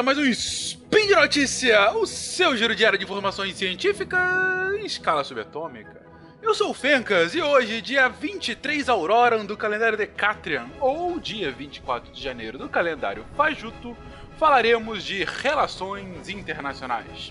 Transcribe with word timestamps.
a 0.00 0.02
mais 0.02 0.16
um 0.16 0.24
Spin 0.24 1.08
de 1.08 1.14
Notícia, 1.14 1.92
o 1.92 2.06
seu 2.06 2.56
giro 2.56 2.74
diário 2.74 2.98
de 2.98 3.04
informações 3.04 3.54
científicas 3.54 4.18
em 4.80 4.86
escala 4.86 5.22
subatômica. 5.22 6.00
Eu 6.40 6.54
sou 6.54 6.70
o 6.70 6.74
Fencas 6.74 7.34
e 7.34 7.42
hoje, 7.42 7.82
dia 7.82 8.08
23 8.08 8.88
Auroran 8.88 9.44
do 9.44 9.58
calendário 9.58 9.98
Decatrian, 9.98 10.70
ou 10.80 11.20
dia 11.20 11.52
24 11.52 12.10
de 12.12 12.22
janeiro 12.22 12.56
do 12.56 12.66
calendário 12.66 13.26
Fajuto, 13.36 13.94
falaremos 14.38 15.04
de 15.04 15.22
relações 15.22 16.30
internacionais. 16.30 17.30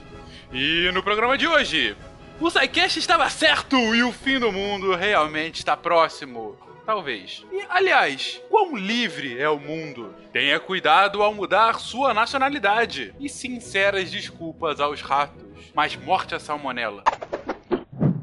E 0.53 0.91
no 0.93 1.01
programa 1.01 1.39
de 1.39 1.47
hoje, 1.47 1.97
o 2.39 2.51
SciCast 2.51 2.99
estava 2.99 3.27
certo 3.31 3.77
e 3.95 4.03
o 4.03 4.11
fim 4.11 4.37
do 4.37 4.51
mundo 4.51 4.93
realmente 4.93 5.55
está 5.55 5.75
próximo. 5.75 6.55
Talvez. 6.89 7.45
E, 7.51 7.63
aliás, 7.69 8.41
quão 8.49 8.75
livre 8.75 9.39
é 9.39 9.47
o 9.47 9.59
mundo? 9.59 10.11
Tenha 10.33 10.59
cuidado 10.59 11.21
ao 11.21 11.31
mudar 11.31 11.79
sua 11.79 12.15
nacionalidade. 12.15 13.13
E 13.19 13.29
sinceras 13.29 14.09
desculpas 14.09 14.79
aos 14.79 14.99
ratos. 14.99 15.69
Mas 15.75 15.95
morte 15.95 16.33
à 16.33 16.39
salmonela. 16.39 17.03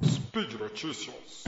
Speed 0.05 0.55
Notícias. 0.55 1.45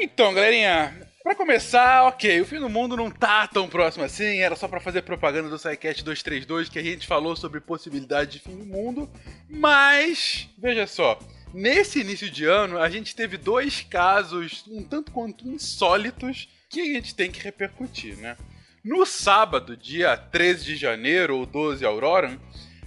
Então, 0.00 0.32
galerinha, 0.32 1.01
começar, 1.42 2.04
ok, 2.04 2.40
o 2.40 2.44
fim 2.44 2.60
do 2.60 2.68
mundo 2.68 2.96
não 2.96 3.10
tá 3.10 3.48
tão 3.48 3.68
próximo 3.68 4.04
assim, 4.04 4.38
era 4.38 4.54
só 4.54 4.68
para 4.68 4.78
fazer 4.78 5.02
propaganda 5.02 5.48
do 5.48 5.58
SciCast 5.58 6.04
232 6.04 6.68
que 6.68 6.78
a 6.78 6.82
gente 6.82 7.04
falou 7.04 7.34
sobre 7.34 7.60
possibilidade 7.60 8.30
de 8.30 8.38
fim 8.38 8.56
do 8.56 8.64
mundo, 8.64 9.10
mas, 9.50 10.48
veja 10.56 10.86
só, 10.86 11.18
nesse 11.52 11.98
início 11.98 12.30
de 12.30 12.44
ano 12.44 12.78
a 12.78 12.88
gente 12.88 13.16
teve 13.16 13.36
dois 13.36 13.80
casos 13.80 14.62
um 14.68 14.84
tanto 14.84 15.10
quanto 15.10 15.48
insólitos 15.48 16.48
que 16.70 16.80
a 16.80 16.84
gente 16.84 17.12
tem 17.12 17.28
que 17.28 17.42
repercutir, 17.42 18.16
né? 18.18 18.36
No 18.84 19.04
sábado, 19.04 19.76
dia 19.76 20.16
13 20.16 20.64
de 20.64 20.76
janeiro, 20.76 21.38
ou 21.38 21.44
12 21.44 21.84
Aurora, 21.84 22.38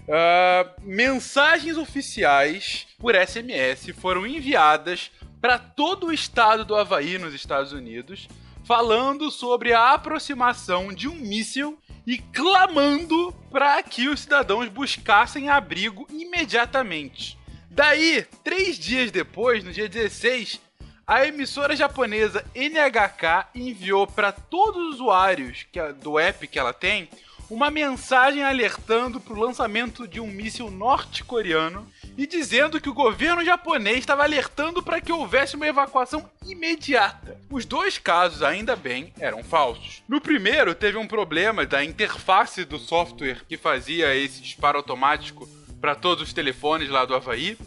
uh, 0.08 0.82
mensagens 0.82 1.76
oficiais 1.76 2.88
por 3.00 3.16
SMS 3.16 3.92
foram 4.00 4.26
enviadas 4.26 5.12
para 5.42 5.60
todo 5.60 6.08
o 6.08 6.14
estado 6.14 6.64
do 6.64 6.74
Havaí, 6.74 7.18
nos 7.18 7.34
Estados 7.34 7.74
Unidos, 7.74 8.30
falando 8.66 9.30
sobre 9.30 9.74
a 9.74 9.94
aproximação 9.94 10.92
de 10.92 11.08
um 11.08 11.16
míssil 11.16 11.80
e 12.06 12.18
clamando 12.18 13.32
para 13.52 13.82
que 13.84 14.10
os 14.10 14.22
cidadãos 14.22 14.68
buscassem 14.70 15.50
abrigo 15.50 16.08
imediatamente. 16.10 17.38
Daí, 17.70 18.26
três 18.44 18.78
dias 18.78 19.12
depois, 19.12 19.64
no 19.64 19.72
dia 19.72 19.88
16, 19.88 20.60
a 21.06 21.28
emissora 21.28 21.76
japonesa 21.76 22.44
NHK 22.56 23.50
enviou 23.54 24.08
para 24.08 24.32
todos 24.32 24.82
os 24.88 24.96
usuários 24.96 25.68
do 26.02 26.18
app 26.18 26.48
que 26.48 26.58
ela 26.58 26.74
tem 26.74 27.08
uma 27.50 27.70
mensagem 27.70 28.44
alertando 28.44 29.20
para 29.20 29.34
o 29.34 29.40
lançamento 29.40 30.08
de 30.08 30.20
um 30.20 30.28
míssil 30.28 30.72
norte-coreano 30.72 31.88
e 32.18 32.26
dizendo 32.26 32.80
que 32.80 32.90
o 32.90 32.94
governo 32.94 33.44
japonês 33.44 34.00
estava 34.00 34.24
alertando 34.24 34.82
para 34.82 35.02
que 35.02 35.12
houvesse 35.12 35.56
uma 35.56 35.68
evacuação 35.68 36.30
imediata. 36.46 37.40
Os 37.50 37.66
dois 37.66 37.98
casos, 37.98 38.42
ainda 38.42 38.76
bem, 38.76 39.14
eram 39.20 39.44
falsos. 39.44 40.02
No 40.08 40.22
primeiro, 40.22 40.74
teve 40.74 40.98
um 40.98 41.08
problema 41.08 41.66
da 41.66 41.84
interface 41.84 42.66
do 42.66 42.80
software 42.80 43.44
que 43.48 43.58
fazia 43.58 44.16
esse 44.16 44.42
disparo 44.42 44.78
automático 44.78 45.48
para 45.80 45.94
todos 45.94 46.24
os 46.24 46.34
telefones 46.34 46.90
lá 46.90 47.06
do 47.06 47.16
Havaí. 47.16 47.58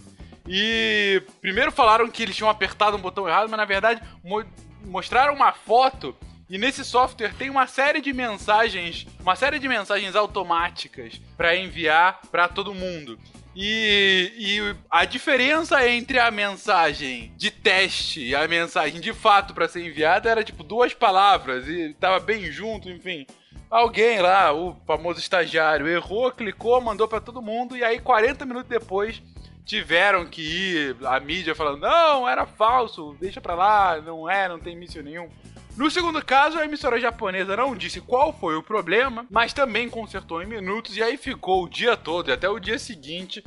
E 0.47 1.23
primeiro 1.41 1.71
falaram 1.71 2.09
que 2.09 2.23
eles 2.23 2.35
tinham 2.35 2.51
apertado 2.51 2.97
um 2.97 3.01
botão 3.01 3.29
errado, 3.29 3.49
mas 3.51 3.59
na 3.59 3.67
verdade 3.67 4.03
mo 4.25 4.43
mostraram 4.85 5.35
uma 5.35 5.53
foto 5.53 6.17
e 6.49 6.57
nesse 6.57 6.85
software 6.85 7.35
tem 7.35 7.51
uma 7.51 7.67
série 7.67 8.01
de 8.01 8.13
mensagens, 8.13 9.07
uma 9.21 9.37
série 9.37 9.59
de 9.59 9.69
mensagens 9.69 10.17
automáticas 10.17 11.21
para 11.37 11.55
enviar 11.57 12.21
para 12.31 12.49
todo 12.49 12.75
mundo. 12.75 13.19
E, 13.55 14.33
e, 14.37 14.77
a 14.89 15.05
diferença 15.05 15.87
entre 15.89 16.19
a 16.19 16.31
mensagem 16.31 17.33
de 17.37 17.51
teste 17.51 18.21
e 18.21 18.35
a 18.35 18.47
mensagem 18.47 19.01
de 19.01 19.13
fato 19.13 19.53
para 19.53 19.69
ser 19.69 19.85
enviada 19.85 20.31
era 20.31 20.45
tipo 20.45 20.63
duas 20.63 20.95
palavras 20.95 21.67
e 21.67 21.93
tava 21.95 22.21
bem 22.21 22.51
junto, 22.53 22.89
enfim. 22.89 23.27
Alguém 23.69 24.21
lá, 24.21 24.53
o 24.53 24.77
famoso 24.87 25.19
estagiário, 25.19 25.89
errou, 25.89 26.31
clicou, 26.31 26.81
mandou 26.81 27.09
para 27.09 27.21
todo 27.21 27.43
mundo 27.43 27.77
e 27.77 27.85
aí 27.85 27.99
40 27.99 28.47
minutos 28.47 28.69
depois 28.69 29.21
tiveram 29.67 30.25
que 30.25 30.41
ir 30.41 30.97
a 31.05 31.19
mídia 31.21 31.55
falando: 31.55 31.81
"Não, 31.81 32.29
era 32.29 32.47
falso, 32.47 33.17
deixa 33.21 33.41
pra 33.41 33.55
lá, 33.55 34.01
não 34.01 34.31
é, 34.31 34.49
não 34.49 34.59
tem 34.59 34.77
míssil 34.77 35.03
nenhum". 35.03 35.29
No 35.79 35.89
segundo 35.89 36.21
caso, 36.25 36.59
a 36.59 36.65
emissora 36.65 36.99
japonesa 36.99 37.57
não 37.57 37.77
disse 37.77 38.01
qual 38.01 38.33
foi 38.33 38.57
o 38.57 38.63
problema, 38.65 39.25
mas 39.31 39.53
também 39.53 39.89
consertou 39.89 40.43
em 40.43 40.47
minutos 40.47 40.97
e 40.97 41.03
aí 41.05 41.17
ficou 41.17 41.63
o 41.63 41.69
dia 41.69 41.97
todo 41.97 42.29
e 42.29 42.33
até 42.33 42.49
o 42.49 42.59
dia 42.59 42.81
seguinte 42.81 43.45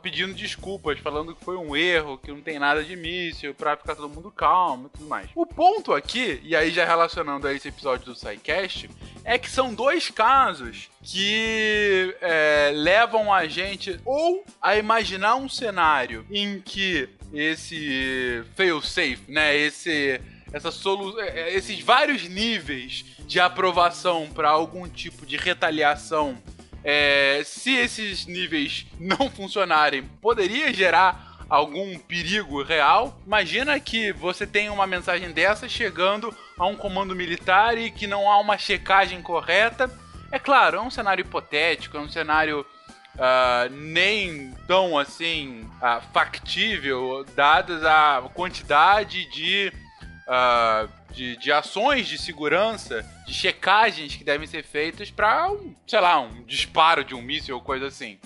pedindo 0.00 0.32
desculpas, 0.32 1.00
falando 1.00 1.34
que 1.34 1.44
foi 1.44 1.56
um 1.56 1.74
erro, 1.74 2.16
que 2.16 2.30
não 2.30 2.40
tem 2.40 2.56
nada 2.56 2.84
de 2.84 2.94
míssil, 2.94 3.52
pra 3.52 3.76
ficar 3.76 3.96
todo 3.96 4.08
mundo 4.08 4.30
calmo 4.30 4.86
e 4.86 4.96
tudo 4.96 5.08
mais. 5.08 5.28
O 5.34 5.44
ponto 5.44 5.92
aqui, 5.92 6.40
e 6.44 6.54
aí 6.54 6.70
já 6.70 6.84
relacionando 6.84 7.48
a 7.48 7.52
esse 7.52 7.66
episódio 7.66 8.06
do 8.06 8.14
SciCast, 8.14 8.88
é 9.24 9.36
que 9.36 9.50
são 9.50 9.74
dois 9.74 10.08
casos 10.08 10.88
que 11.02 12.14
é, 12.20 12.70
levam 12.76 13.34
a 13.34 13.48
gente 13.48 13.98
ou 14.04 14.44
a 14.62 14.76
imaginar 14.76 15.34
um 15.34 15.48
cenário 15.48 16.24
em 16.30 16.60
que 16.60 17.08
esse 17.34 18.44
fail-safe, 18.54 19.24
né, 19.26 19.56
esse 19.56 20.20
essa 20.52 20.70
solu 20.70 21.18
é, 21.20 21.28
é, 21.28 21.54
esses 21.54 21.80
vários 21.80 22.28
níveis 22.28 23.04
de 23.26 23.40
aprovação 23.40 24.28
para 24.34 24.50
algum 24.50 24.88
tipo 24.88 25.24
de 25.24 25.36
retaliação, 25.36 26.36
é, 26.84 27.42
se 27.44 27.74
esses 27.74 28.26
níveis 28.26 28.86
não 28.98 29.30
funcionarem, 29.30 30.02
poderia 30.20 30.72
gerar 30.72 31.32
algum 31.48 31.98
perigo 31.98 32.62
real. 32.62 33.20
Imagina 33.26 33.78
que 33.78 34.12
você 34.12 34.46
tem 34.46 34.70
uma 34.70 34.86
mensagem 34.86 35.30
dessa 35.32 35.68
chegando 35.68 36.34
a 36.58 36.66
um 36.66 36.76
comando 36.76 37.14
militar 37.14 37.76
e 37.76 37.90
que 37.90 38.06
não 38.06 38.30
há 38.30 38.38
uma 38.38 38.58
checagem 38.58 39.20
correta. 39.22 39.90
É 40.30 40.38
claro, 40.38 40.78
é 40.78 40.80
um 40.80 40.90
cenário 40.90 41.22
hipotético, 41.22 41.96
é 41.96 42.00
um 42.00 42.08
cenário 42.08 42.66
Uh, 43.14 43.68
nem 43.70 44.54
tão 44.66 44.98
assim 44.98 45.68
uh, 45.82 46.00
factível, 46.14 47.26
dadas 47.36 47.84
a 47.84 48.22
quantidade 48.32 49.26
de 49.26 49.70
uh, 50.28 50.88
de, 51.12 51.36
de 51.36 51.52
ações 51.52 52.08
de 52.08 52.18
segurança, 52.18 53.04
de 53.26 53.34
checagens 53.34 54.16
que 54.16 54.24
devem 54.24 54.46
ser 54.46 54.64
feitas 54.64 55.10
para, 55.10 55.50
um, 55.50 55.74
sei 55.86 56.00
lá, 56.00 56.20
um 56.20 56.42
disparo 56.44 57.04
de 57.04 57.14
um 57.14 57.22
míssil 57.22 57.56
ou 57.56 57.60
coisa 57.60 57.86
assim. 57.86 58.18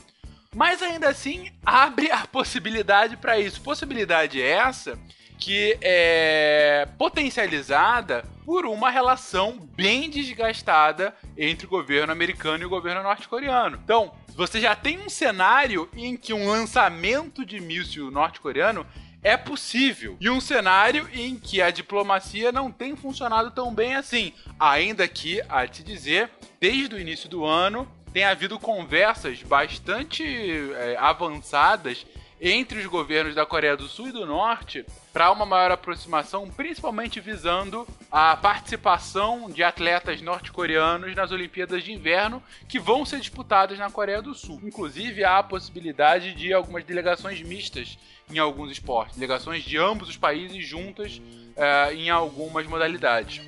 Mas 0.55 0.83
ainda 0.83 1.09
assim, 1.09 1.51
abre 1.65 2.11
a 2.11 2.27
possibilidade 2.27 3.17
para 3.17 3.39
isso. 3.39 3.61
Possibilidade 3.61 4.41
essa 4.41 4.99
que 5.39 5.77
é 5.83 6.89
potencializada 6.97 8.25
por 8.45 8.65
uma 8.65 8.91
relação 8.91 9.59
bem 9.75 10.09
desgastada 10.09 11.15
entre 11.37 11.67
o 11.67 11.69
governo 11.69 12.13
americano 12.13 12.63
e 12.63 12.67
o 12.67 12.71
governo 12.71 13.03
norte-coreano. 13.03 13.79
Então, 13.85 14.15
você 14.29 14.61
já 14.61 14.75
tem 14.75 14.99
um 14.99 15.09
cenário 15.09 15.89
em 15.95 16.17
que 16.17 16.33
um 16.33 16.49
lançamento 16.49 17.45
de 17.45 17.61
míssil 17.61 18.11
norte-coreano 18.11 18.87
é 19.27 19.37
possível. 19.37 20.17
E 20.21 20.31
um 20.31 20.41
cenário 20.41 21.11
em 21.13 21.35
que 21.35 21.61
a 21.61 21.73
diplomacia 21.73 22.53
não 22.53 22.71
tem 22.71 22.95
funcionado 22.95 23.51
tão 23.51 23.75
bem 23.75 23.97
assim. 23.97 24.33
Ainda 24.59 25.09
que, 25.09 25.43
a 25.49 25.67
te 25.67 25.83
dizer, 25.83 26.31
desde 26.61 26.95
o 26.95 27.01
início 27.01 27.29
do 27.29 27.45
ano, 27.45 27.89
tem 28.13 28.23
havido 28.23 28.57
conversas 28.57 29.43
bastante 29.43 30.23
é, 30.23 30.97
avançadas 30.97 32.07
entre 32.41 32.79
os 32.81 32.87
governos 32.87 33.35
da 33.35 33.47
Coreia 33.47 33.77
do 33.77 33.89
Sul 33.89 34.09
e 34.09 34.13
do 34.13 34.27
Norte 34.27 34.85
para 35.13 35.31
uma 35.33 35.47
maior 35.47 35.71
aproximação, 35.71 36.49
principalmente 36.51 37.21
visando 37.21 37.87
a 38.13 38.37
participação 38.37 39.51
de 39.51 39.63
atletas 39.63 40.21
norte-coreanos 40.21 41.15
nas 41.15 41.33
Olimpíadas 41.33 41.83
de 41.83 41.93
Inverno 41.93 42.43
que 42.69 42.79
vão 42.79 43.05
ser 43.07 43.21
disputadas 43.21 43.79
na 43.79 43.91
Coreia 43.91 44.21
do 44.21 44.35
Sul. 44.35 44.61
Inclusive, 44.63 45.25
há 45.25 45.39
a 45.39 45.43
possibilidade 45.43 46.35
de 46.35 46.53
algumas 46.53 46.85
delegações 46.85 47.41
mistas 47.41 47.99
em 48.31 48.39
alguns 48.39 48.71
esportes, 48.71 49.17
delegações 49.17 49.63
de 49.63 49.79
ambos 49.79 50.09
os 50.09 50.17
países 50.17 50.67
juntas 50.67 51.19
uh, 51.19 51.93
em 51.95 52.11
algumas 52.11 52.67
modalidades. 52.67 53.41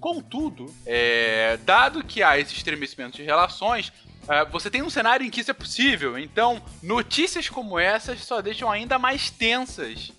Contudo, 0.00 0.66
é, 0.84 1.56
dado 1.64 2.04
que 2.04 2.22
há 2.22 2.38
esse 2.38 2.52
estremecimento 2.52 3.16
de 3.16 3.22
relações, 3.22 3.90
uh, 4.24 4.50
você 4.50 4.70
tem 4.70 4.82
um 4.82 4.90
cenário 4.90 5.24
em 5.24 5.30
que 5.30 5.40
isso 5.40 5.50
é 5.50 5.54
possível. 5.54 6.18
Então, 6.18 6.62
notícias 6.82 7.48
como 7.48 7.78
essas 7.78 8.20
só 8.24 8.40
deixam 8.40 8.70
ainda 8.70 8.98
mais 8.98 9.30
tensas 9.30 10.12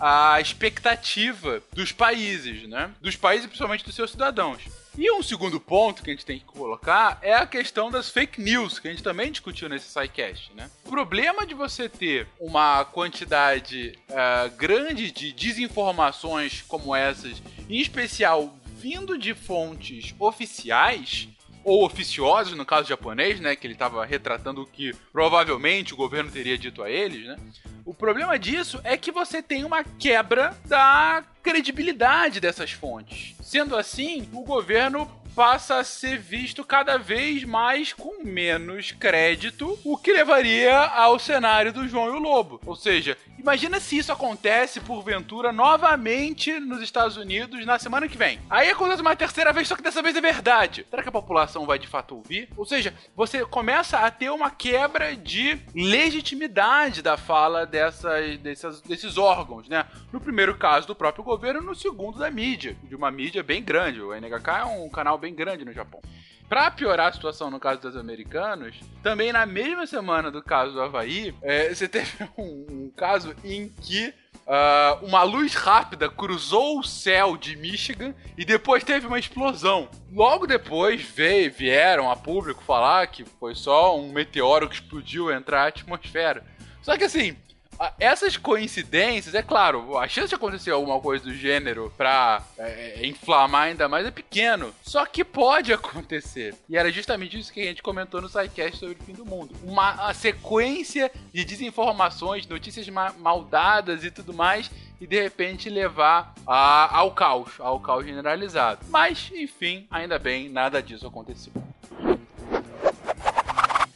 a 0.00 0.40
expectativa 0.40 1.62
dos 1.72 1.92
países, 1.92 2.68
né? 2.68 2.90
Dos 3.00 3.16
países, 3.16 3.46
principalmente 3.46 3.84
dos 3.84 3.94
seus 3.94 4.12
cidadãos. 4.12 4.62
E 4.96 5.12
um 5.12 5.22
segundo 5.22 5.60
ponto 5.60 6.02
que 6.02 6.10
a 6.10 6.12
gente 6.12 6.26
tem 6.26 6.40
que 6.40 6.44
colocar 6.44 7.18
é 7.22 7.32
a 7.32 7.46
questão 7.46 7.88
das 7.88 8.10
fake 8.10 8.40
news, 8.40 8.80
que 8.80 8.88
a 8.88 8.90
gente 8.90 9.02
também 9.02 9.30
discutiu 9.30 9.68
nesse 9.68 9.88
SciCast, 9.88 10.52
né? 10.54 10.68
O 10.84 10.90
problema 10.90 11.46
de 11.46 11.54
você 11.54 11.88
ter 11.88 12.26
uma 12.40 12.84
quantidade 12.84 13.96
uh, 14.10 14.50
grande 14.56 15.12
de 15.12 15.32
desinformações 15.32 16.62
como 16.62 16.96
essas, 16.96 17.40
em 17.68 17.80
especial 17.80 18.56
vindo 18.76 19.16
de 19.16 19.34
fontes 19.34 20.14
oficiais, 20.18 21.28
ou 21.68 21.84
oficiosos, 21.84 22.56
no 22.56 22.64
caso 22.64 22.88
japonês, 22.88 23.38
né, 23.40 23.54
que 23.54 23.66
ele 23.66 23.74
estava 23.74 24.04
retratando 24.04 24.62
o 24.62 24.66
que 24.66 24.94
provavelmente 25.12 25.92
o 25.92 25.96
governo 25.96 26.30
teria 26.30 26.56
dito 26.56 26.82
a 26.82 26.90
eles, 26.90 27.26
né? 27.26 27.36
O 27.84 27.94
problema 27.94 28.38
disso 28.38 28.80
é 28.84 28.96
que 28.96 29.12
você 29.12 29.42
tem 29.42 29.64
uma 29.64 29.84
quebra 29.84 30.56
da 30.66 31.22
credibilidade 31.42 32.40
dessas 32.40 32.72
fontes. 32.72 33.34
Sendo 33.42 33.76
assim, 33.76 34.28
o 34.32 34.42
governo 34.42 35.10
passa 35.34 35.78
a 35.78 35.84
ser 35.84 36.18
visto 36.18 36.64
cada 36.64 36.98
vez 36.98 37.44
mais 37.44 37.92
com 37.92 38.24
menos 38.24 38.90
crédito, 38.90 39.78
o 39.84 39.96
que 39.96 40.12
levaria 40.12 40.76
ao 40.76 41.18
cenário 41.18 41.72
do 41.72 41.86
João 41.86 42.08
e 42.08 42.16
o 42.16 42.18
Lobo. 42.18 42.60
Ou 42.66 42.74
seja, 42.74 43.16
imagina 43.38 43.80
se 43.80 43.96
isso 43.96 44.12
acontece 44.12 44.80
porventura 44.80 45.52
novamente 45.52 46.58
nos 46.60 46.82
Estados 46.82 47.16
Unidos 47.16 47.64
na 47.64 47.78
semana 47.78 48.08
que 48.08 48.16
vem. 48.16 48.38
Aí 48.50 48.70
acontece 48.70 49.00
uma 49.00 49.16
terceira 49.16 49.52
vez, 49.52 49.68
só 49.68 49.76
que 49.76 49.82
dessa 49.82 50.02
vez 50.02 50.16
é 50.16 50.20
verdade. 50.20 50.86
Será 50.90 51.02
que 51.02 51.08
a 51.08 51.12
população 51.12 51.66
vai 51.66 51.78
de 51.78 51.86
fato 51.86 52.16
ouvir? 52.16 52.48
Ou 52.56 52.64
seja, 52.64 52.94
você 53.16 53.44
começa 53.44 53.98
a 53.98 54.10
ter 54.10 54.30
uma 54.30 54.50
quebra 54.50 55.16
de 55.16 55.58
legitimidade 55.74 57.02
da 57.02 57.16
fala 57.16 57.64
dessas, 57.64 58.38
dessas, 58.38 58.80
desses 58.82 59.16
órgãos, 59.16 59.68
né? 59.68 59.86
No 60.12 60.20
primeiro 60.20 60.56
caso 60.56 60.86
do 60.86 60.94
próprio 60.94 61.24
governo, 61.24 61.60
no 61.60 61.74
segundo 61.74 62.18
da 62.18 62.30
mídia, 62.30 62.76
de 62.84 62.94
uma 62.94 63.10
mídia 63.10 63.42
bem 63.42 63.62
grande. 63.62 64.00
O 64.00 64.14
NHK 64.14 64.50
é 64.60 64.64
um 64.64 64.88
canal 64.88 65.18
bem 65.18 65.34
grande 65.34 65.64
no 65.64 65.72
Japão. 65.72 66.00
Para 66.48 66.70
piorar 66.70 67.08
a 67.08 67.12
situação 67.12 67.50
no 67.50 67.60
caso 67.60 67.82
dos 67.82 67.94
americanos, 67.94 68.80
também 69.02 69.32
na 69.32 69.44
mesma 69.44 69.86
semana 69.86 70.30
do 70.30 70.42
caso 70.42 70.72
do 70.72 70.80
Havaí, 70.80 71.34
é, 71.42 71.74
você 71.74 71.86
teve 71.86 72.10
um, 72.38 72.66
um, 72.70 72.92
caso 72.96 73.34
em 73.44 73.68
que 73.68 74.14
uh, 74.46 75.04
uma 75.04 75.22
luz 75.24 75.54
rápida 75.54 76.08
cruzou 76.08 76.78
o 76.78 76.84
céu 76.84 77.36
de 77.36 77.54
Michigan 77.54 78.14
e 78.36 78.46
depois 78.46 78.82
teve 78.82 79.06
uma 79.06 79.18
explosão. 79.18 79.90
Logo 80.10 80.46
depois 80.46 81.02
veio, 81.02 81.52
vieram 81.52 82.10
a 82.10 82.16
público 82.16 82.64
falar 82.64 83.06
que 83.08 83.26
foi 83.38 83.54
só 83.54 83.98
um 83.98 84.10
meteoro 84.10 84.70
que 84.70 84.76
explodiu 84.76 85.30
entrar 85.30 85.64
a 85.64 85.68
atmosfera. 85.68 86.42
Só 86.80 86.96
que 86.96 87.04
assim, 87.04 87.36
essas 87.98 88.36
coincidências, 88.36 89.34
é 89.34 89.42
claro, 89.42 89.96
a 89.98 90.08
chance 90.08 90.28
de 90.28 90.34
acontecer 90.34 90.70
alguma 90.70 91.00
coisa 91.00 91.24
do 91.24 91.34
gênero 91.34 91.92
pra 91.96 92.42
é, 92.58 93.06
inflamar 93.06 93.68
ainda 93.68 93.88
mais 93.88 94.06
é 94.06 94.10
pequeno. 94.10 94.74
Só 94.82 95.04
que 95.06 95.24
pode 95.24 95.72
acontecer. 95.74 96.54
E 96.68 96.76
era 96.76 96.90
justamente 96.90 97.38
isso 97.38 97.52
que 97.52 97.60
a 97.60 97.64
gente 97.64 97.82
comentou 97.82 98.20
no 98.20 98.28
SciCast 98.28 98.78
sobre 98.78 98.96
o 99.00 99.04
fim 99.04 99.12
do 99.12 99.24
mundo. 99.24 99.54
Uma 99.62 100.12
sequência 100.14 101.10
de 101.32 101.44
desinformações, 101.44 102.46
notícias 102.46 102.88
ma 102.88 103.12
maldadas 103.18 104.04
e 104.04 104.10
tudo 104.10 104.32
mais 104.34 104.70
e 105.00 105.06
de 105.06 105.20
repente 105.20 105.70
levar 105.70 106.34
a, 106.46 106.96
ao 106.96 107.12
caos, 107.12 107.52
ao 107.58 107.78
caos 107.80 108.04
generalizado. 108.04 108.80
Mas, 108.88 109.30
enfim, 109.34 109.86
ainda 109.90 110.18
bem, 110.18 110.48
nada 110.48 110.82
disso 110.82 111.06
aconteceu. 111.06 111.52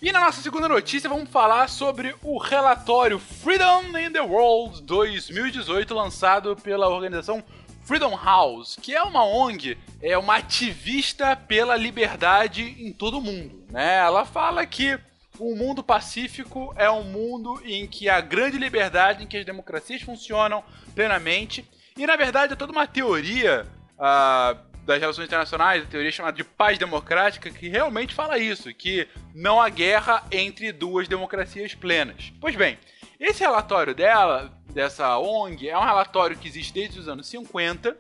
E 0.02 0.10
na 0.10 0.19
nossa 0.19 0.43
segunda 0.43 0.69
notícia 0.69 1.08
vamos 1.08 1.31
falar 1.31 1.69
sobre 1.69 2.12
o 2.25 2.37
relatório 2.37 3.20
Freedom 3.20 3.96
in 3.96 4.10
the 4.10 4.20
World 4.20 4.82
2018 4.82 5.94
lançado 5.94 6.56
pela 6.56 6.88
organização 6.88 7.40
Freedom 7.84 8.16
House, 8.16 8.76
que 8.82 8.96
é 8.96 9.00
uma 9.00 9.25
ONG, 9.25 9.78
é 10.02 10.19
uma 10.19 10.38
ativista 10.38 11.37
pela 11.37 11.76
liberdade 11.76 12.62
em 12.84 12.93
todo 12.93 13.19
o 13.19 13.22
mundo, 13.22 13.64
né? 13.70 13.99
Ela 13.99 14.25
fala 14.25 14.66
que 14.66 14.99
o 15.38 15.54
mundo 15.54 15.84
pacífico 15.84 16.75
é 16.76 16.90
um 16.90 17.05
mundo 17.05 17.62
em 17.64 17.87
que 17.87 18.08
a 18.08 18.20
grande 18.20 18.58
liberdade, 18.58 19.22
em 19.22 19.28
que 19.28 19.37
as 19.37 19.46
democracias 19.46 20.02
funcionam 20.02 20.64
plenamente, 20.96 21.64
e 21.96 22.05
na 22.08 22.16
verdade 22.16 22.55
é 22.55 22.56
toda 22.56 22.72
uma 22.72 22.88
teoria 22.88 23.69
uh, 23.96 24.71
das 24.84 25.00
relações 25.00 25.26
internacionais, 25.26 25.82
a 25.82 25.87
teoria 25.87 26.11
chamada 26.11 26.37
de 26.37 26.44
paz 26.44 26.79
democrática, 26.79 27.50
que 27.50 27.69
realmente 27.69 28.14
fala 28.14 28.38
isso, 28.38 28.73
que 28.75 29.06
não 29.34 29.61
há 29.61 29.69
guerra 29.69 30.25
entre 30.31 30.73
duas 30.73 31.06
democracias 31.06 31.75
plenas. 31.75 32.32
Pois 32.40 32.56
bem, 32.56 32.79
esse 33.19 33.40
relatório 33.40 33.94
dela, 33.94 34.52
dessa 34.73 35.17
ONG, 35.19 35.69
é 35.69 35.79
um 35.79 35.84
relatório 35.84 36.37
que 36.37 36.49
existe 36.49 36.75
desde 36.75 36.99
os 36.99 37.08
anos 37.08 37.29
50, 37.29 37.90
uh, 37.90 37.96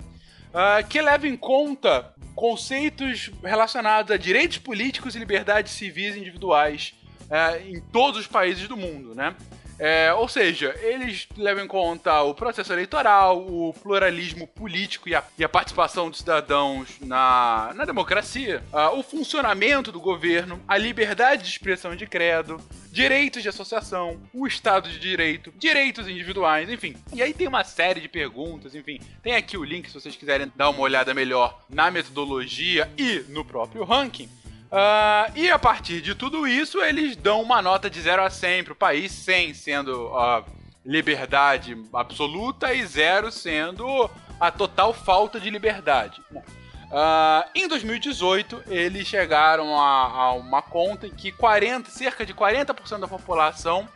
ah, 0.52 0.82
que 0.82 1.00
leva 1.00 1.28
em 1.28 1.36
conta 1.36 2.12
conceitos 2.34 3.30
relacionados 3.42 4.10
a 4.10 4.16
direitos 4.16 4.58
políticos 4.58 5.14
e 5.14 5.18
liberdades 5.18 5.72
civis 5.72 6.16
individuais 6.16 6.94
uh, 7.26 7.68
em 7.68 7.80
todos 7.80 8.18
os 8.18 8.26
países 8.26 8.66
do 8.66 8.76
mundo, 8.76 9.14
né? 9.14 9.36
É, 9.84 10.14
ou 10.14 10.28
seja, 10.28 10.78
eles 10.80 11.26
levam 11.36 11.64
em 11.64 11.66
conta 11.66 12.22
o 12.22 12.32
processo 12.32 12.72
eleitoral, 12.72 13.40
o 13.40 13.74
pluralismo 13.82 14.46
político 14.46 15.08
e 15.08 15.14
a, 15.16 15.24
e 15.36 15.42
a 15.42 15.48
participação 15.48 16.08
dos 16.08 16.20
cidadãos 16.20 17.00
na, 17.00 17.72
na 17.74 17.84
democracia, 17.84 18.62
uh, 18.72 18.96
o 18.96 19.02
funcionamento 19.02 19.90
do 19.90 19.98
governo, 19.98 20.62
a 20.68 20.78
liberdade 20.78 21.42
de 21.42 21.48
expressão 21.48 21.96
de 21.96 22.06
credo, 22.06 22.60
direitos 22.92 23.42
de 23.42 23.48
associação, 23.48 24.20
o 24.32 24.46
Estado 24.46 24.88
de 24.88 25.00
Direito, 25.00 25.52
direitos 25.58 26.06
individuais, 26.06 26.70
enfim. 26.70 26.94
E 27.12 27.20
aí 27.20 27.34
tem 27.34 27.48
uma 27.48 27.64
série 27.64 28.00
de 28.00 28.08
perguntas, 28.08 28.76
enfim. 28.76 29.00
Tem 29.20 29.34
aqui 29.34 29.56
o 29.56 29.64
link 29.64 29.88
se 29.88 29.94
vocês 29.94 30.14
quiserem 30.14 30.52
dar 30.54 30.70
uma 30.70 30.80
olhada 30.80 31.12
melhor 31.12 31.60
na 31.68 31.90
metodologia 31.90 32.88
e 32.96 33.24
no 33.30 33.44
próprio 33.44 33.82
ranking. 33.82 34.28
Uh, 34.72 35.30
e 35.36 35.50
a 35.50 35.58
partir 35.58 36.00
de 36.00 36.14
tudo 36.14 36.48
isso, 36.48 36.80
eles 36.80 37.14
dão 37.14 37.42
uma 37.42 37.60
nota 37.60 37.90
de 37.90 38.00
0 38.00 38.22
a 38.22 38.30
100 38.30 38.64
para 38.64 38.72
o 38.72 38.76
país, 38.76 39.12
100 39.12 39.52
sendo 39.52 40.16
a 40.16 40.42
liberdade 40.84 41.76
absoluta 41.92 42.72
e 42.72 42.84
0 42.84 43.30
sendo 43.30 44.10
a 44.40 44.50
total 44.50 44.94
falta 44.94 45.38
de 45.38 45.50
liberdade. 45.50 46.22
Uh, 46.32 47.44
em 47.54 47.68
2018, 47.68 48.64
eles 48.66 49.06
chegaram 49.06 49.78
a, 49.78 50.06
a, 50.06 50.32
uma 50.32 50.62
conta 50.62 51.06
em 51.06 51.10
que 51.10 51.30
40, 51.32 51.90
cerca 51.90 52.24
de 52.24 52.32
40% 52.32 52.98
da 52.98 53.08
população 53.08 53.86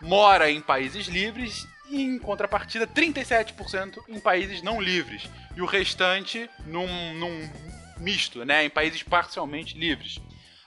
mora 0.00 0.50
em 0.50 0.60
países 0.60 1.06
livres 1.06 1.64
e, 1.88 2.02
em 2.02 2.18
contrapartida, 2.18 2.88
37% 2.88 3.98
em 4.08 4.18
países 4.18 4.62
não 4.62 4.80
livres. 4.80 5.30
E 5.56 5.62
o 5.62 5.66
restante 5.66 6.50
num, 6.66 7.14
num 7.14 7.50
misto, 7.98 8.44
né, 8.44 8.64
em 8.64 8.70
países 8.70 9.02
parcialmente 9.02 9.78
livres. 9.78 10.16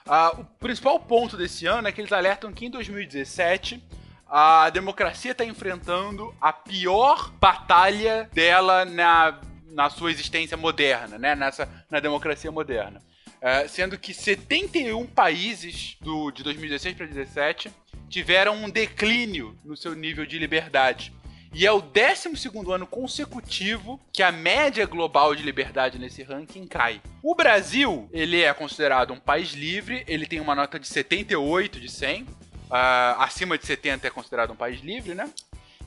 Uh, 0.06 0.40
o 0.40 0.44
principal 0.58 0.98
ponto 1.00 1.36
desse 1.36 1.66
ano 1.66 1.88
é 1.88 1.92
que 1.92 2.00
eles 2.00 2.12
alertam 2.12 2.52
que 2.52 2.64
em 2.66 2.70
2017 2.70 3.82
a 4.26 4.68
democracia 4.70 5.32
está 5.32 5.44
enfrentando 5.44 6.34
a 6.40 6.52
pior 6.52 7.30
batalha 7.40 8.28
dela 8.32 8.84
na, 8.84 9.40
na 9.66 9.90
sua 9.90 10.10
existência 10.10 10.56
moderna, 10.56 11.18
né, 11.18 11.34
nessa 11.34 11.68
na 11.90 12.00
democracia 12.00 12.50
moderna. 12.50 13.02
Uh, 13.36 13.68
sendo 13.68 13.98
que 13.98 14.12
71 14.12 15.06
países 15.06 15.96
do, 16.00 16.30
de 16.30 16.42
2016 16.42 16.96
para 16.96 17.06
2017 17.06 17.70
tiveram 18.08 18.56
um 18.56 18.70
declínio 18.70 19.56
no 19.64 19.76
seu 19.76 19.94
nível 19.94 20.26
de 20.26 20.38
liberdade. 20.38 21.12
E 21.52 21.66
é 21.66 21.72
o 21.72 21.80
12 21.80 22.50
ano 22.72 22.86
consecutivo 22.86 24.00
que 24.12 24.22
a 24.22 24.30
média 24.30 24.86
global 24.86 25.34
de 25.34 25.42
liberdade 25.42 25.98
nesse 25.98 26.22
ranking 26.22 26.66
cai. 26.66 27.00
O 27.22 27.34
Brasil, 27.34 28.08
ele 28.12 28.42
é 28.42 28.52
considerado 28.52 29.12
um 29.12 29.18
país 29.18 29.52
livre, 29.52 30.04
ele 30.06 30.26
tem 30.26 30.40
uma 30.40 30.54
nota 30.54 30.78
de 30.78 30.86
78 30.86 31.80
de 31.80 31.88
100. 31.88 32.22
Uh, 32.22 32.26
ah, 32.70 33.24
acima 33.24 33.56
de 33.56 33.64
70 33.64 34.06
é 34.06 34.10
considerado 34.10 34.52
um 34.52 34.56
país 34.56 34.80
livre, 34.82 35.14
né? 35.14 35.30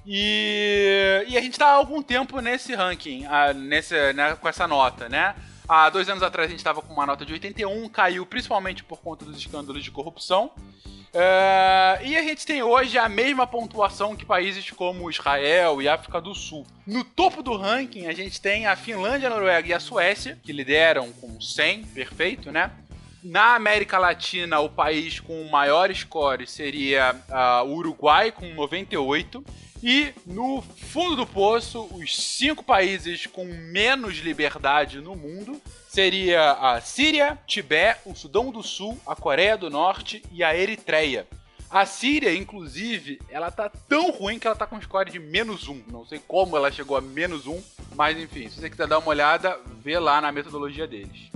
E, 0.06 1.24
e 1.28 1.38
a 1.38 1.42
gente 1.42 1.54
está 1.54 1.68
há 1.68 1.74
algum 1.74 2.02
tempo 2.02 2.40
nesse 2.42 2.74
ranking, 2.74 3.26
uh, 3.26 3.54
nesse, 3.54 4.14
né, 4.14 4.36
com 4.36 4.50
essa 4.50 4.68
nota, 4.68 5.08
né? 5.08 5.36
Há 5.68 5.90
dois 5.90 6.10
anos 6.10 6.24
atrás 6.24 6.48
a 6.48 6.50
gente 6.50 6.60
estava 6.60 6.82
com 6.82 6.92
uma 6.92 7.06
nota 7.06 7.24
de 7.24 7.34
81, 7.34 7.88
caiu 7.90 8.26
principalmente 8.26 8.84
por 8.84 9.00
conta 9.00 9.24
dos 9.24 9.38
escândalos 9.38 9.84
de 9.84 9.92
corrupção. 9.92 10.52
Uh, 11.14 12.06
e 12.06 12.16
a 12.16 12.24
gente 12.24 12.46
tem 12.46 12.64
hoje 12.64 12.98
a 12.98 13.10
mesma 13.10 13.46
pontuação 13.46 14.16
que 14.16 14.26
países 14.26 14.72
como 14.72 15.10
Israel 15.10 15.82
e 15.82 15.90
África 15.90 16.22
do 16.22 16.34
Sul. 16.34 16.66
No 16.88 17.04
topo 17.04 17.44
do 17.44 17.58
ranking, 17.58 18.08
a 18.08 18.14
gente 18.14 18.40
tem 18.40 18.66
a 18.66 18.78
Finlândia, 18.78 19.28
a 19.28 19.30
Noruega 19.30 19.68
e 19.68 19.74
a 19.74 19.80
Suécia, 19.80 20.40
que 20.42 20.54
lideram 20.54 21.12
com 21.12 21.40
100, 21.40 21.84
perfeito, 21.86 22.50
né? 22.50 22.72
Na 23.22 23.56
América 23.56 24.00
Latina, 24.00 24.62
o 24.62 24.70
país 24.70 25.20
com 25.20 25.42
o 25.42 25.52
maior 25.52 25.94
score 25.94 26.48
seria 26.48 27.14
uh, 27.30 27.66
o 27.66 27.76
Uruguai, 27.76 28.32
com 28.32 28.48
98. 28.54 29.44
E 29.84 30.14
no 30.26 30.62
fundo 30.62 31.16
do 31.16 31.26
poço, 31.26 31.88
os 31.94 32.16
cinco 32.16 32.64
países 32.64 33.26
com 33.26 33.46
menos 33.46 34.18
liberdade 34.18 35.02
no 35.02 35.16
mundo 35.16 35.60
seria 35.90 36.52
a 36.52 36.80
Síria, 36.80 37.38
Tibete, 37.48 38.02
o 38.06 38.16
Sudão 38.16 38.52
do 38.52 38.62
Sul, 38.62 39.00
a 39.06 39.16
Coreia 39.16 39.58
do 39.58 39.70
Norte 39.70 40.24
e 40.32 40.44
a 40.44 40.56
Eritreia. 40.56 41.28
A 41.70 41.86
Síria, 41.86 42.36
inclusive, 42.36 43.20
ela 43.30 43.50
tá 43.50 43.72
tão 43.90 44.12
ruim 44.12 44.38
que 44.38 44.46
ela 44.46 44.56
tá 44.56 44.68
com 44.68 44.76
um 44.76 44.82
score 44.82 45.10
de 45.10 45.20
menos 45.20 45.68
um. 45.68 45.82
Não 45.90 46.06
sei 46.06 46.20
como 46.28 46.56
ela 46.56 46.72
chegou 46.72 46.98
a 46.98 47.02
menos 47.02 47.48
um, 47.48 47.62
mas 47.96 48.18
enfim, 48.18 48.50
se 48.50 48.60
você 48.60 48.70
quiser 48.70 48.88
dar 48.88 49.00
uma 49.00 49.08
olhada, 49.08 49.58
vê 49.82 49.98
lá 49.98 50.22
na 50.22 50.32
metodologia 50.32 50.86
deles. 50.86 51.32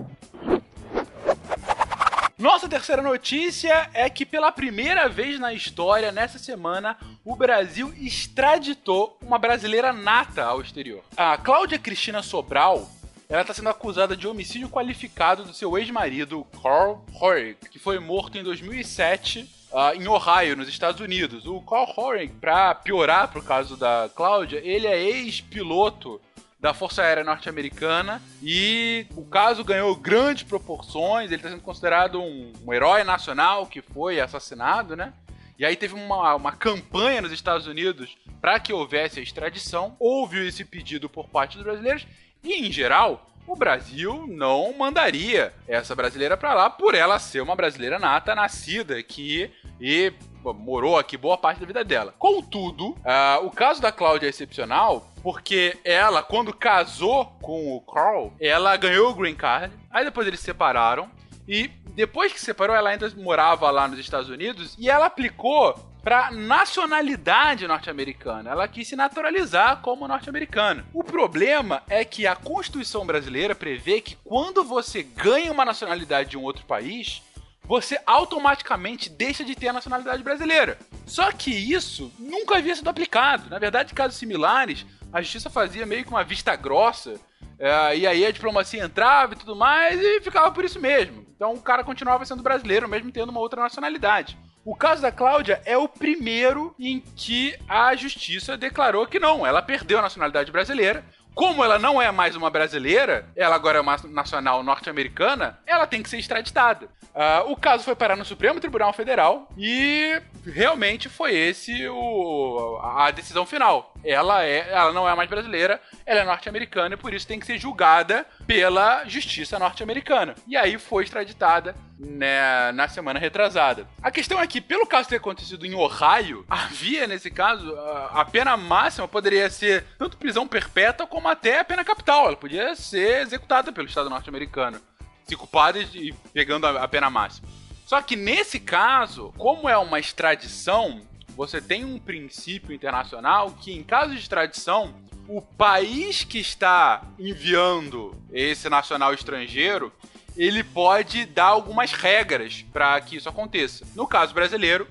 Nossa 2.38 2.68
terceira 2.68 3.02
notícia 3.02 3.90
é 3.94 4.10
que 4.10 4.26
pela 4.26 4.52
primeira 4.52 5.08
vez 5.08 5.40
na 5.40 5.54
história, 5.54 6.12
nessa 6.12 6.38
semana, 6.38 6.98
o 7.24 7.34
Brasil 7.34 7.94
extraditou 7.98 9.18
uma 9.22 9.40
brasileira 9.40 9.94
nata 9.94 10.44
ao 10.44 10.60
exterior. 10.60 11.02
A 11.16 11.38
Cláudia 11.38 11.80
Cristina 11.80 12.22
Sobral, 12.22 12.90
ela 13.30 13.42
está 13.42 13.54
sendo 13.54 13.70
acusada 13.70 14.18
de 14.18 14.28
homicídio 14.28 14.68
qualificado 14.68 15.46
do 15.46 15.54
seu 15.54 15.78
ex-marido, 15.78 16.46
Carl 16.62 17.06
Horig, 17.22 17.56
que 17.72 17.80
foi 17.80 18.00
morto 18.00 18.38
em 18.38 18.44
2007 18.44 19.54
Uh, 19.76 19.94
em 19.94 20.08
Ohio, 20.08 20.56
nos 20.56 20.70
Estados 20.70 21.02
Unidos. 21.02 21.46
O 21.46 21.60
Carl 21.60 21.92
Horig, 21.98 22.32
para 22.40 22.74
piorar 22.76 23.28
pro 23.28 23.44
caso 23.44 23.76
da 23.76 24.10
Cláudia, 24.16 24.62
ele 24.64 24.88
é 24.88 24.98
ex-piloto 24.98 26.22
da 26.66 26.74
Força 26.74 27.04
Aérea 27.04 27.24
Norte-Americana 27.24 28.20
e 28.42 29.06
o 29.16 29.24
caso 29.24 29.64
ganhou 29.64 29.96
grandes 29.96 30.42
proporções. 30.42 31.28
Ele 31.28 31.36
está 31.36 31.48
sendo 31.48 31.62
considerado 31.62 32.20
um, 32.20 32.52
um, 32.66 32.74
herói 32.74 33.04
nacional 33.04 33.68
que 33.68 33.84
foi 33.84 34.20
assassinado, 34.20 34.96
né? 34.96 35.14
E 35.60 35.64
aí 35.64 35.76
teve 35.76 35.94
uma, 35.94 36.34
uma 36.34 36.52
campanha 36.54 37.22
nos 37.22 37.32
Estados 37.32 37.68
Unidos 37.68 38.18
para 38.42 38.60
que 38.60 38.74
houvesse 38.74 39.20
a 39.20 39.22
extradição. 39.22 39.96
Houve 40.00 40.48
esse 40.48 40.66
pedido 40.66 41.08
por 41.08 41.30
parte 41.30 41.56
dos 41.56 41.64
brasileiros 41.64 42.08
e, 42.46 42.68
em 42.68 42.72
geral, 42.72 43.30
o 43.48 43.56
Brasil 43.56 44.26
não 44.28 44.74
mandaria 44.74 45.54
essa 45.68 45.96
brasileira 45.96 46.38
para 46.38 46.54
lá 46.54 46.70
por 46.70 46.96
ela 46.96 47.20
ser 47.20 47.42
uma 47.42 47.56
brasileira 47.56 48.00
nata, 48.00 48.34
nascida 48.34 48.98
aqui 48.98 49.52
e 49.80 50.14
morou 50.44 50.98
aqui 50.98 51.18
boa 51.18 51.38
parte 51.38 51.60
da 51.60 51.66
vida 51.66 51.84
dela. 51.84 52.14
Contudo, 52.18 52.90
uh, 52.90 53.46
o 53.46 53.52
caso 53.52 53.82
da 53.82 53.92
Cláudia 53.92 54.28
é 54.28 54.30
excepcional 54.30 55.08
porque 55.24 55.78
ela, 55.84 56.22
quando 56.22 56.54
casou 56.54 57.26
com 57.42 57.76
o 57.76 57.82
Carl, 57.82 58.32
ela 58.40 58.78
ganhou 58.78 59.10
o 59.10 59.16
green 59.16 59.36
card, 59.36 59.74
aí 59.90 60.06
depois 60.06 60.28
eles 60.28 60.40
se 60.40 60.46
separaram 60.46 61.10
e 61.48 61.70
depois 61.96 62.34
que 62.34 62.40
se 62.40 62.46
separou, 62.46 62.76
ela 62.76 62.90
ainda 62.90 63.10
morava 63.16 63.72
lá 63.72 63.88
nos 63.88 63.98
Estados 63.98 64.30
Unidos 64.30 64.76
e 64.78 64.90
ela 64.90 65.06
aplicou 65.06 65.74
para 66.06 66.30
nacionalidade 66.30 67.68
norte-americana. 67.68 68.52
Ela 68.52 68.68
quis 68.68 68.88
se 68.88 68.96
naturalizar 68.96 69.82
como 69.82 70.08
norte-americana. 70.08 70.86
O 70.94 71.04
problema 71.04 71.82
é 71.90 72.06
que 72.06 72.28
a 72.28 72.36
Constituição 72.36 73.04
brasileira 73.08 73.56
prevê 73.56 74.00
que 74.00 74.16
quando 74.24 74.64
você 74.64 75.02
ganha 75.02 75.52
uma 75.52 75.66
nacionalidade 75.66 76.30
de 76.30 76.38
um 76.38 76.44
outro 76.44 76.64
país, 76.66 77.24
você 77.64 78.00
automaticamente 78.06 79.10
deixa 79.10 79.44
de 79.44 79.56
ter 79.56 79.70
a 79.70 79.74
nacionalidade 79.74 80.22
brasileira. 80.22 80.78
Só 81.08 81.32
que 81.32 81.50
isso 81.50 82.14
nunca 82.20 82.60
havia 82.60 82.76
sido 82.76 82.88
aplicado. 82.88 83.50
Na 83.50 83.58
verdade, 83.58 83.96
casos 83.96 84.20
similares, 84.20 84.86
a 85.12 85.24
justiça 85.24 85.50
fazia 85.50 85.88
meio 85.88 86.04
que 86.04 86.12
uma 86.12 86.24
vista 86.24 86.56
grossa. 86.56 87.20
É, 87.58 87.98
e 87.98 88.06
aí 88.06 88.24
a 88.24 88.32
diplomacia 88.32 88.84
entrava 88.84 89.34
e 89.34 89.38
tudo 89.38 89.56
mais 89.56 90.00
e 90.00 90.22
ficava 90.22 90.52
por 90.52 90.64
isso 90.64 90.80
mesmo. 90.80 91.26
Então 91.36 91.54
o 91.54 91.62
cara 91.62 91.84
continuava 91.84 92.24
sendo 92.26 92.44
brasileiro, 92.44 92.88
mesmo 92.88 93.12
tendo 93.12 93.30
uma 93.30 93.40
outra 93.40 93.60
nacionalidade. 93.60 94.38
O 94.66 94.76
caso 94.76 95.04
da 95.04 95.12
Cláudia 95.12 95.62
é 95.64 95.78
o 95.78 95.88
primeiro 95.88 96.74
em 96.80 97.00
que 97.00 97.56
a 97.70 97.96
justiça 97.96 98.58
declarou 98.58 99.06
que 99.06 99.20
não, 99.20 99.46
ela 99.46 99.62
perdeu 99.62 100.00
a 100.00 100.02
nacionalidade 100.02 100.52
brasileira 100.52 101.06
como 101.36 101.62
ela 101.62 101.78
não 101.78 102.02
é 102.02 102.10
mais 102.12 102.34
uma 102.38 102.50
brasileira, 102.50 103.28
ela 103.36 103.56
agora 103.56 103.78
é 103.78 103.82
uma 103.82 103.98
nacional 104.06 104.64
norte-americana, 104.64 105.60
ela 105.68 105.86
tem 105.86 106.02
que 106.02 106.10
ser 106.10 106.18
extraditada. 106.18 106.88
Uh, 107.14 107.52
o 107.52 107.58
caso 107.58 107.84
foi 107.84 107.94
parar 107.94 108.16
no 108.16 108.24
Supremo 108.24 108.62
Tribunal 108.62 108.94
Federal 108.94 109.50
e 109.58 110.22
realmente 110.46 111.10
foi 111.10 111.36
esse 111.36 111.88
o, 111.88 112.80
a 112.82 113.12
decisão 113.12 113.46
final. 113.46 113.94
Ela, 114.04 114.44
é, 114.44 114.70
ela 114.72 114.94
não 114.94 115.08
é 115.10 115.16
mais 115.16 115.30
brasileira, 115.30 115.82
ela 116.06 116.22
é 116.22 116.24
norte-americana 116.24 116.96
e 116.96 116.98
por 116.98 117.14
isso 117.14 117.28
tem 117.28 117.40
que 117.40 117.46
ser 117.46 117.58
julgada 117.58 118.26
pela 118.46 119.06
justiça 119.06 119.58
norte-americana. 119.58 120.36
E 120.48 120.56
aí 120.56 120.78
foi 120.78 121.04
extraditada 121.04 121.76
né, 121.98 122.72
na 122.74 122.88
semana 122.88 123.20
retrasada. 123.20 123.88
A 124.02 124.12
questão 124.12 124.40
é 124.40 124.48
que, 124.48 124.62
pelo 124.62 124.86
caso 124.86 125.10
ter 125.10 125.16
acontecido 125.18 125.66
em 125.66 125.74
Ohio, 125.74 126.46
havia, 126.50 127.08
nesse 127.08 127.32
caso, 127.32 127.76
a 128.12 128.24
pena 128.26 128.56
máxima 128.56 129.08
poderia 129.08 129.50
ser 129.50 129.86
tanto 129.98 130.18
prisão 130.18 130.48
perpétua 130.48 131.08
como 131.08 131.28
até 131.28 131.60
a 131.60 131.66
pena 131.66 131.84
capital. 131.84 132.28
Ela 132.28 132.36
podia 132.36 132.76
ser 132.76 133.22
executada 133.22 133.72
pelo 133.72 133.88
Estado 133.88 134.10
norte-americano, 134.10 134.80
se 135.26 135.36
culpada 135.36 135.80
e 135.80 136.14
pegando 136.34 136.68
a 136.68 136.88
pena 136.88 137.10
máxima. 137.10 137.65
Só 137.86 138.02
que 138.02 138.16
nesse 138.16 138.60
caso, 138.60 139.32
como 139.38 139.70
é 139.70 139.78
uma 139.78 140.00
extradição, 140.00 141.02
você 141.30 141.62
tem 141.62 141.86
um 141.86 142.00
princípio 142.00 142.74
internacional 142.74 143.52
que, 143.52 143.72
em 143.72 143.84
caso 143.84 144.14
de 144.14 144.20
extradição, 144.20 144.94
o 145.28 145.42
país 145.42 146.24
que 146.24 146.40
está 146.40 147.04
enviando 147.20 148.16
esse 148.32 148.70
nacional 148.70 149.14
estrangeiro 149.14 149.94
ele 150.38 150.64
pode 150.64 151.26
dar 151.26 151.46
algumas 151.46 151.94
regras 151.94 152.66
para 152.74 153.00
que 153.00 153.16
isso 153.16 153.30
aconteça. 153.30 153.86
No 153.96 154.06
caso 154.06 154.34
brasileiro, 154.34 154.88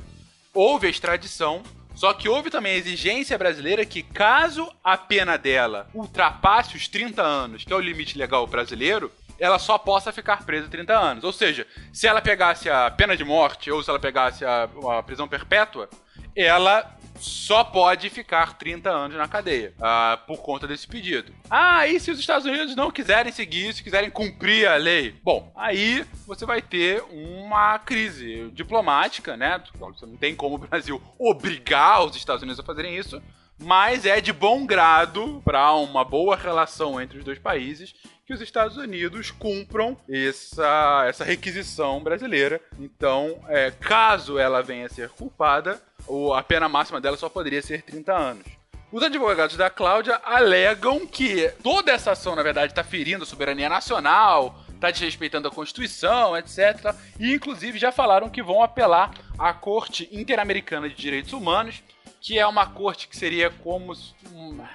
houve 0.55 0.87
a 0.87 0.91
extradição, 0.91 1.63
só 1.95 2.13
que 2.13 2.29
houve 2.29 2.51
também 2.51 2.73
a 2.73 2.79
exigência 2.79 3.37
brasileira 3.37 3.85
que, 3.85 4.03
caso 4.03 4.71
a 4.83 4.97
pena 4.97 5.37
dela 5.37 5.87
ultrapasse 5.93 6.77
os 6.77 6.89
30 6.89 7.23
anos, 7.23 7.65
que 7.65 7.73
é 7.73 7.77
o 7.77 7.81
limite 7.81 8.17
legal 8.17 8.47
brasileiro, 8.47 9.13
ela 9.39 9.59
só 9.59 9.79
possa 9.79 10.13
ficar 10.13 10.45
presa 10.45 10.69
30 10.69 10.93
anos. 10.93 11.25
Ou 11.25 11.33
seja, 11.33 11.67
se 11.93 12.07
ela 12.07 12.21
pegasse 12.21 12.69
a 12.71 12.91
pena 12.91 13.17
de 13.17 13.25
morte 13.25 13.71
ou 13.71 13.83
se 13.83 13.91
ela 13.91 13.99
pegasse 13.99 14.45
a, 14.45 14.69
a 14.99 15.03
prisão 15.03 15.29
perpétua, 15.29 15.89
ela 16.35 16.97
só 17.19 17.63
pode 17.63 18.11
ficar 18.11 18.55
30 18.55 18.91
anos 18.91 19.17
na 19.17 19.29
cadeia 19.29 19.73
uh, 19.79 20.27
por 20.27 20.39
conta 20.39 20.67
desse 20.67 20.87
pedido. 20.87 21.33
Ah, 21.49 21.87
e 21.87 21.99
se 22.01 22.11
os 22.11 22.19
Estados 22.19 22.47
Unidos 22.47 22.75
não 22.75 22.91
quiserem 22.91 23.33
seguir 23.33 23.69
isso, 23.69 23.85
quiserem 23.85 24.11
cumprir 24.11 24.67
a 24.67 24.77
lei? 24.77 25.15
Bom, 25.23 25.53
aí 25.55 26.05
você 26.27 26.45
vai 26.45 26.61
ter 26.61 27.03
uma 27.11 27.79
crise 27.79 28.51
diplomática, 28.53 29.37
né? 29.37 29.63
Não 29.81 30.17
tem 30.17 30.35
como 30.35 30.57
o 30.57 30.59
Brasil 30.59 31.01
obrigar 31.19 32.05
os 32.05 32.17
Estados 32.17 32.43
Unidos 32.43 32.61
a 32.61 32.65
fazerem 32.65 32.97
isso, 32.97 33.23
mas 33.59 34.05
é 34.05 34.21
de 34.21 34.33
bom 34.33 34.67
grado 34.67 35.41
para 35.45 35.73
uma 35.75 36.05
boa 36.05 36.37
relação 36.37 37.01
entre 37.01 37.19
os 37.19 37.25
dois 37.25 37.39
países 37.39 37.95
que 38.27 38.33
os 38.33 38.41
Estados 38.41 38.77
Unidos 38.77 39.31
cumpram 39.31 39.97
essa, 40.09 41.05
essa 41.07 41.25
requisição 41.25 42.03
brasileira. 42.03 42.61
Então, 42.79 43.39
é, 43.49 43.71
caso 43.71 44.39
ela 44.39 44.63
venha 44.63 44.87
a 44.87 44.89
ser 44.89 45.11
culpada, 45.11 45.81
a 46.35 46.43
pena 46.43 46.69
máxima 46.69 47.01
dela 47.01 47.17
só 47.17 47.29
poderia 47.29 47.61
ser 47.61 47.83
30 47.83 48.13
anos. 48.13 48.47
Os 48.91 49.03
advogados 49.03 49.57
da 49.57 49.69
Cláudia 49.69 50.21
alegam 50.25 51.05
que 51.07 51.51
toda 51.63 51.91
essa 51.91 52.13
ação, 52.13 52.37
na 52.37 52.43
verdade, 52.43 52.73
está 52.73 52.85
ferindo 52.85 53.25
a 53.25 53.27
soberania 53.27 53.69
nacional, 53.69 54.65
está 54.73 54.91
desrespeitando 54.91 55.49
a 55.49 55.51
Constituição, 55.51 56.37
etc. 56.37 56.95
E, 57.19 57.35
inclusive, 57.35 57.77
já 57.77 57.91
falaram 57.91 58.31
que 58.31 58.43
vão 58.43 58.63
apelar 58.63 59.13
à 59.37 59.53
Corte 59.53 60.09
Interamericana 60.13 60.89
de 60.89 60.95
Direitos 60.95 61.33
Humanos, 61.33 61.83
que 62.25 62.39
é 62.39 62.47
uma 62.47 62.67
corte 62.67 63.07
que 63.07 63.15
seria 63.15 63.51
como. 63.51 63.93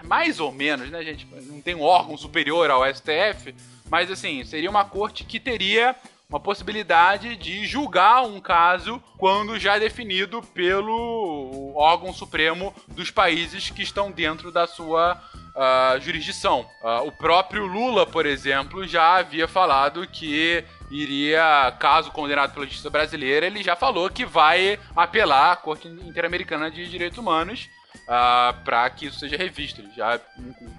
Mais 0.04 0.40
ou 0.40 0.52
menos, 0.52 0.92
né, 0.92 1.04
gente? 1.04 1.28
Não 1.48 1.60
tem 1.60 1.74
um 1.74 1.82
órgão 1.82 2.16
superior 2.16 2.70
ao 2.70 2.86
STF, 2.86 3.56
mas, 3.90 4.12
assim, 4.12 4.46
seria 4.46 4.70
uma 4.70 4.86
corte 4.86 5.24
que 5.24 5.40
teria 5.40 5.96
uma 6.30 6.40
possibilidade 6.40 7.36
de 7.36 7.66
julgar 7.66 8.22
um 8.22 8.40
caso 8.40 9.02
quando 9.18 9.58
já 9.58 9.80
definido 9.80 10.44
pelo 10.54 11.74
órgão 11.76 12.14
supremo 12.14 12.72
dos 12.90 13.10
países 13.10 13.72
que 13.72 13.82
estão 13.82 14.12
dentro 14.12 14.52
da 14.52 14.68
sua 14.68 15.20
uh, 15.56 16.00
jurisdição. 16.00 16.70
Uh, 16.84 17.08
o 17.08 17.12
próprio 17.12 17.66
Lula, 17.66 18.06
por 18.06 18.28
exemplo, 18.28 18.88
já 18.88 19.16
havia 19.16 19.48
falado 19.48 20.06
que 20.06 20.64
iria, 20.90 21.76
caso 21.80 22.12
condenado 22.12 22.54
pela 22.54 22.66
justiça 22.66 22.90
brasileira, 22.90 23.46
ele 23.46 23.64
já 23.64 23.76
falou 23.76 24.10
que 24.10 24.26
vai 24.26 24.80
apelar 24.96 25.52
à 25.52 25.56
Corte 25.56 25.88
Interamericana 25.88 26.70
de 26.72 26.90
Direitos 26.90 27.18
Humanos 27.18 27.70
uh, 27.96 28.00
ah, 28.08 28.56
para 28.64 28.90
que 28.90 29.06
isso 29.06 29.20
seja 29.20 29.38
revisto. 29.38 29.82
Ele 29.82 29.92
já, 29.96 30.20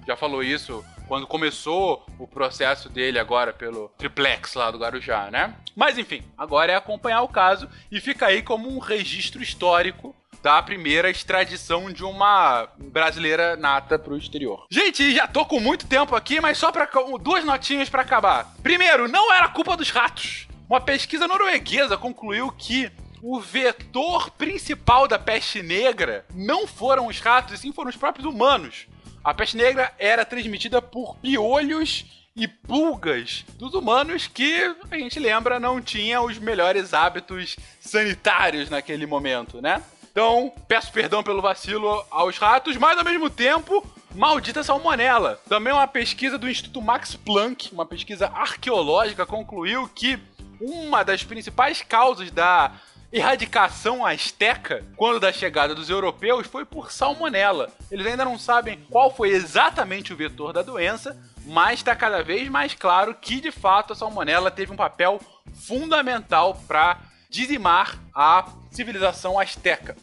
já 0.05 0.15
falou 0.15 0.43
isso 0.43 0.83
quando 1.07 1.27
começou 1.27 2.05
o 2.17 2.27
processo 2.27 2.89
dele 2.89 3.19
agora 3.19 3.51
pelo 3.51 3.89
triplex 3.97 4.53
lá 4.53 4.71
do 4.71 4.77
Guarujá, 4.77 5.29
né? 5.31 5.55
Mas 5.75 5.97
enfim, 5.97 6.23
agora 6.37 6.71
é 6.71 6.75
acompanhar 6.75 7.21
o 7.21 7.27
caso 7.27 7.69
e 7.91 7.99
fica 7.99 8.27
aí 8.27 8.41
como 8.41 8.69
um 8.69 8.79
registro 8.79 9.41
histórico 9.41 10.15
da 10.41 10.61
primeira 10.61 11.09
extradição 11.09 11.91
de 11.91 12.03
uma 12.03 12.67
brasileira 12.77 13.55
nata 13.55 13.99
pro 13.99 14.17
exterior. 14.17 14.65
Gente, 14.69 15.13
já 15.13 15.27
tô 15.27 15.45
com 15.45 15.59
muito 15.59 15.87
tempo 15.87 16.15
aqui, 16.15 16.41
mas 16.41 16.57
só 16.57 16.71
para 16.71 16.89
duas 17.21 17.45
notinhas 17.45 17.89
para 17.89 18.01
acabar. 18.01 18.53
Primeiro, 18.63 19.07
não 19.07 19.31
era 19.33 19.47
culpa 19.49 19.77
dos 19.77 19.89
ratos. 19.89 20.47
Uma 20.69 20.81
pesquisa 20.81 21.27
norueguesa 21.27 21.97
concluiu 21.97 22.51
que 22.51 22.91
o 23.21 23.39
vetor 23.39 24.31
principal 24.31 25.07
da 25.07 25.19
peste 25.19 25.61
negra 25.61 26.25
não 26.33 26.65
foram 26.65 27.07
os 27.07 27.19
ratos, 27.19 27.53
e 27.53 27.57
sim 27.57 27.71
foram 27.71 27.89
os 27.89 27.97
próprios 27.97 28.25
humanos. 28.25 28.87
A 29.23 29.33
peste 29.33 29.55
negra 29.55 29.93
era 29.99 30.25
transmitida 30.25 30.81
por 30.81 31.15
piolhos 31.17 32.05
e 32.35 32.47
pulgas 32.47 33.45
dos 33.59 33.73
humanos 33.73 34.25
que 34.25 34.73
a 34.89 34.97
gente 34.97 35.19
lembra 35.19 35.59
não 35.59 35.81
tinha 35.81 36.21
os 36.21 36.39
melhores 36.39 36.93
hábitos 36.93 37.57
sanitários 37.79 38.69
naquele 38.69 39.05
momento, 39.05 39.61
né? 39.61 39.83
Então, 40.11 40.51
peço 40.67 40.91
perdão 40.91 41.23
pelo 41.23 41.41
vacilo 41.41 42.05
aos 42.11 42.37
ratos, 42.37 42.75
mas 42.75 42.97
ao 42.97 43.05
mesmo 43.05 43.29
tempo, 43.29 43.85
maldita 44.13 44.61
salmonela. 44.61 45.39
Também 45.47 45.71
uma 45.71 45.87
pesquisa 45.87 46.37
do 46.37 46.49
Instituto 46.49 46.81
Max 46.81 47.15
Planck, 47.15 47.73
uma 47.73 47.85
pesquisa 47.85 48.27
arqueológica, 48.27 49.25
concluiu 49.25 49.87
que 49.87 50.19
uma 50.59 51.03
das 51.03 51.23
principais 51.23 51.81
causas 51.81 52.29
da 52.29 52.73
erradicação 53.11 54.05
asteca, 54.05 54.85
quando 54.95 55.19
da 55.19 55.31
chegada 55.31 55.73
dos 55.73 55.89
europeus, 55.89 56.45
foi 56.45 56.65
por 56.65 56.91
salmonela. 56.91 57.69
Eles 57.89 58.05
ainda 58.05 58.25
não 58.25 58.37
sabem 58.37 58.79
qual 58.89 59.13
foi 59.13 59.29
exatamente 59.29 60.13
o 60.13 60.17
vetor 60.17 60.53
da 60.53 60.61
doença, 60.61 61.17
mas 61.45 61.79
está 61.79 61.95
cada 61.95 62.21
vez 62.21 62.47
mais 62.49 62.73
claro 62.73 63.15
que 63.15 63.41
de 63.41 63.51
fato 63.51 63.93
a 63.93 63.95
salmonela 63.95 64.51
teve 64.51 64.71
um 64.71 64.77
papel 64.77 65.19
fundamental 65.53 66.61
para 66.67 66.99
dizimar 67.31 67.97
a 68.13 68.45
civilização 68.69 69.39
asteca. 69.39 69.95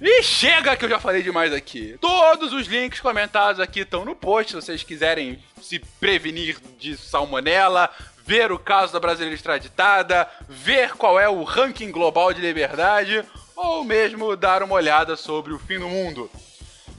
E 0.00 0.22
chega 0.22 0.76
que 0.76 0.84
eu 0.84 0.88
já 0.88 1.00
falei 1.00 1.22
demais 1.22 1.52
aqui. 1.52 1.98
Todos 2.00 2.52
os 2.52 2.66
links 2.66 3.00
comentados 3.00 3.60
aqui 3.60 3.80
estão 3.80 4.04
no 4.04 4.14
post, 4.14 4.52
se 4.52 4.56
vocês 4.56 4.82
quiserem 4.82 5.42
se 5.60 5.80
prevenir 5.98 6.58
de 6.78 6.96
salmonela, 6.96 7.90
ver 8.24 8.52
o 8.52 8.58
caso 8.58 8.92
da 8.92 9.00
brasileira 9.00 9.34
extraditada, 9.34 10.28
ver 10.48 10.92
qual 10.92 11.18
é 11.18 11.28
o 11.28 11.42
ranking 11.42 11.90
global 11.90 12.32
de 12.32 12.40
liberdade, 12.40 13.24
ou 13.56 13.82
mesmo 13.82 14.36
dar 14.36 14.62
uma 14.62 14.74
olhada 14.74 15.16
sobre 15.16 15.52
o 15.52 15.58
fim 15.58 15.78
do 15.78 15.88
mundo. 15.88 16.30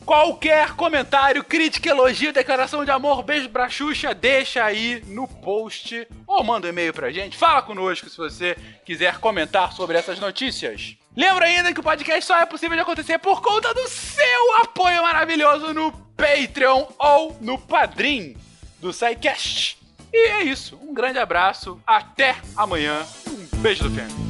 Qualquer 0.08 0.74
comentário, 0.74 1.44
crítica, 1.44 1.90
elogio, 1.90 2.32
declaração 2.32 2.86
de 2.86 2.90
amor, 2.90 3.24
beijo 3.24 3.50
pra 3.50 3.68
Xuxa, 3.68 4.14
deixa 4.14 4.64
aí 4.64 5.04
no 5.08 5.28
post 5.28 6.08
ou 6.26 6.46
manda 6.46 6.66
um 6.66 6.70
e-mail 6.70 6.94
pra 6.94 7.12
gente. 7.12 7.36
Fala 7.36 7.62
conosco 7.62 8.10
se 8.10 8.16
você 8.16 8.56
quiser 8.86 9.18
comentar 9.18 9.74
sobre 9.74 9.98
essas 9.98 10.18
notícias. 10.18 10.96
Lembra 11.14 11.48
ainda 11.48 11.74
que 11.74 11.82
o 11.82 11.84
podcast 11.84 12.24
só 12.24 12.40
é 12.40 12.46
possível 12.46 12.78
de 12.78 12.84
acontecer 12.84 13.18
por 13.18 13.42
conta 13.42 13.74
do 13.74 13.86
seu 13.90 14.56
apoio 14.62 15.04
maravilhoso 15.04 15.74
no 15.74 15.92
Patreon 16.16 16.86
ou 16.98 17.36
no 17.42 17.58
Padrim 17.58 18.38
do 18.80 18.94
SciCast. 18.94 19.78
E 20.14 20.30
é 20.30 20.44
isso. 20.44 20.80
Um 20.82 20.94
grande 20.94 21.20
abraço. 21.20 21.82
Até 21.86 22.38
amanhã. 22.56 23.06
Um 23.28 23.58
beijo 23.58 23.84
do 23.84 23.92
Fênix. 23.94 24.27